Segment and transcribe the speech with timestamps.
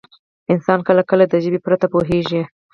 [0.53, 2.41] انسان کله کله د ژبې پرته پوهېږي.